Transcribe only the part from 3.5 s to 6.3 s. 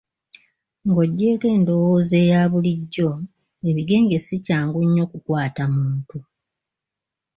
ebigenge si kyangu nnyo kukwata muntu